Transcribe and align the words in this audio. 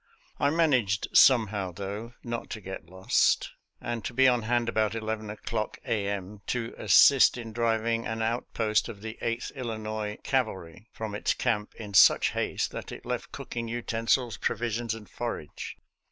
I 0.39 0.49
managed 0.49 1.09
somehow, 1.13 1.71
though, 1.73 2.15
not 2.23 2.49
to 2.49 2.59
get 2.59 2.87
lost, 2.89 3.51
and 3.79 4.03
to 4.05 4.15
be 4.15 4.27
on 4.27 4.41
hand 4.41 4.67
about 4.67 4.95
11 4.95 5.29
o'clock 5.29 5.77
a. 5.85 6.07
m., 6.07 6.41
to 6.47 6.73
assist 6.75 7.37
in 7.37 7.53
driving 7.53 8.07
an 8.07 8.23
outpost 8.23 8.89
of 8.89 9.01
the 9.03 9.19
Eighth 9.21 9.51
Illinois 9.51 10.17
Cavalry 10.23 10.87
from 10.91 11.13
its 11.13 11.35
camp 11.35 11.75
in 11.75 11.93
such 11.93 12.31
haste 12.31 12.71
that 12.71 12.91
it 12.91 13.05
left 13.05 13.31
cooking 13.31 13.67
utensils, 13.67 14.37
provisions, 14.37 14.95
and 14.95 15.07
forage. 15.07 15.77